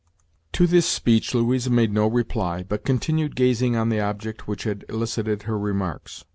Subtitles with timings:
[0.53, 4.83] To this speech Louisa made no reply, but continued gazing on the object which had
[4.89, 6.25] elicited her remarks.